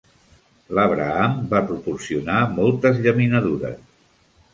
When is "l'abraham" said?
0.77-1.35